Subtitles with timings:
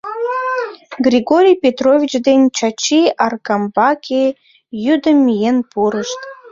[1.05, 4.23] Григорий Петрович ден Чачи Аркамбаке
[4.83, 6.19] йӱдым миен пурышт.